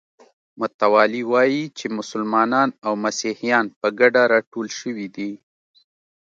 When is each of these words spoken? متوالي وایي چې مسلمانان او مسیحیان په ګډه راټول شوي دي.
متوالي 0.59 1.21
وایي 1.31 1.63
چې 1.77 1.85
مسلمانان 1.97 2.69
او 2.85 2.93
مسیحیان 3.05 3.65
په 3.79 3.87
ګډه 3.99 4.21
راټول 4.33 4.67
شوي 4.79 5.07
دي. 5.15 5.31